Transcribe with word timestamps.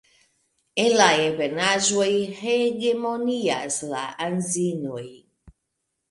En 0.83 0.87
la 0.99 1.09
ebenaĵoj 1.25 2.07
hegemonias 2.37 3.77
la 3.91 4.01
anzinoj. 4.29 5.05